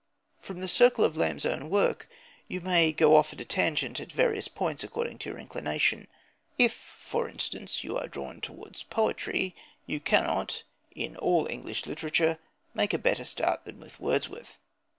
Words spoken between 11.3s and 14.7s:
English literature, make a better start than with Wordsworth.